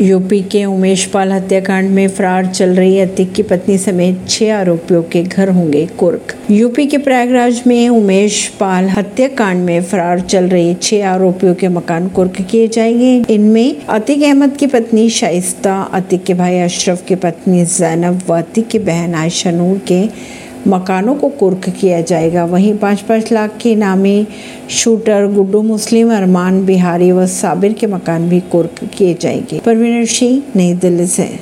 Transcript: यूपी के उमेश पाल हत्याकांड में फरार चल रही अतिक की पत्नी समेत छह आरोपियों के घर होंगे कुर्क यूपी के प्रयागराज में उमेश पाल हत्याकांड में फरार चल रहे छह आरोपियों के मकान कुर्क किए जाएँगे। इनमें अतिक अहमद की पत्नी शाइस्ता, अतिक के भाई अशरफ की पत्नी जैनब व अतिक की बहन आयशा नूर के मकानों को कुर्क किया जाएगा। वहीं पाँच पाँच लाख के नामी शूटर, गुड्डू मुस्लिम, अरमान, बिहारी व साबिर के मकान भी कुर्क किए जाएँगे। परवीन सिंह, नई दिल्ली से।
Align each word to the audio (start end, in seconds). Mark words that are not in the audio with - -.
यूपी 0.00 0.40
के 0.42 0.64
उमेश 0.64 1.04
पाल 1.04 1.32
हत्याकांड 1.32 1.90
में 1.90 2.08
फरार 2.08 2.46
चल 2.46 2.70
रही 2.70 3.00
अतिक 3.00 3.32
की 3.32 3.42
पत्नी 3.42 3.78
समेत 3.78 4.28
छह 4.28 4.54
आरोपियों 4.56 5.02
के 5.02 5.22
घर 5.22 5.48
होंगे 5.48 5.86
कुर्क 5.86 6.34
यूपी 6.50 6.86
के 6.86 6.98
प्रयागराज 6.98 7.62
में 7.66 7.88
उमेश 7.88 8.46
पाल 8.60 8.88
हत्याकांड 8.88 9.64
में 9.64 9.82
फरार 9.82 10.20
चल 10.20 10.44
रहे 10.44 10.74
छह 10.74 11.08
आरोपियों 11.08 11.54
के 11.54 11.68
मकान 11.68 12.08
कुर्क 12.08 12.40
किए 12.50 12.68
जाएँगे। 12.68 13.24
इनमें 13.30 13.86
अतिक 13.88 14.22
अहमद 14.22 14.56
की 14.56 14.66
पत्नी 14.66 15.10
शाइस्ता, 15.10 15.82
अतिक 15.82 16.24
के 16.24 16.34
भाई 16.34 16.58
अशरफ 16.58 17.04
की 17.06 17.14
पत्नी 17.14 17.64
जैनब 17.64 18.22
व 18.28 18.38
अतिक 18.38 18.68
की 18.68 18.78
बहन 18.78 19.14
आयशा 19.14 19.50
नूर 19.50 19.78
के 19.78 20.02
मकानों 20.68 21.14
को 21.14 21.28
कुर्क 21.28 21.68
किया 21.68 22.00
जाएगा। 22.00 22.44
वहीं 22.44 22.78
पाँच 22.78 23.00
पाँच 23.00 23.32
लाख 23.32 23.58
के 23.62 23.74
नामी 23.74 24.26
शूटर, 24.70 25.26
गुड्डू 25.26 25.62
मुस्लिम, 25.62 26.16
अरमान, 26.16 26.66
बिहारी 26.66 27.12
व 27.12 27.26
साबिर 27.26 27.72
के 27.72 27.86
मकान 27.86 28.28
भी 28.28 28.40
कुर्क 28.40 28.90
किए 28.98 29.16
जाएँगे। 29.20 29.58
परवीन 29.58 30.04
सिंह, 30.04 30.42
नई 30.56 30.74
दिल्ली 30.74 31.06
से। 31.06 31.30